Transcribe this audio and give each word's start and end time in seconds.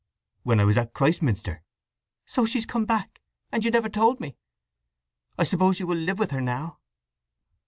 "When 0.41 0.59
I 0.59 0.63
was 0.65 0.77
at 0.77 0.95
Christminster." 0.95 1.61
"So 2.25 2.47
she's 2.47 2.65
come 2.65 2.85
back; 2.85 3.21
and 3.51 3.63
you 3.63 3.69
never 3.69 3.87
told 3.87 4.19
me! 4.19 4.35
I 5.37 5.43
suppose 5.43 5.79
you 5.79 5.85
will 5.85 5.95
live 5.99 6.17
with 6.17 6.31
her 6.31 6.41
now?" 6.41 6.79